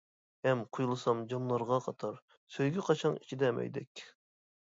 [0.45, 2.17] ھەم قۇيۇلسام جاملارغا قاتار،
[2.55, 4.05] سۆيگۈ قاچاڭ ئىچىدە مەيدەك.